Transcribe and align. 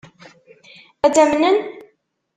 Ad 1.05 1.11
tt-amnen? 1.11 1.57